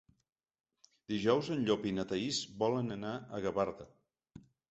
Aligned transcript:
Dijous 1.13 1.49
en 1.57 1.61
Llop 1.67 1.85
i 1.91 1.93
na 1.99 2.07
Thaís 2.13 2.39
volen 2.65 2.89
anar 2.97 3.13
a 3.19 3.43
Gavarda. 3.47 3.87